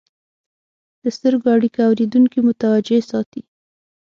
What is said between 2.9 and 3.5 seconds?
ساتي.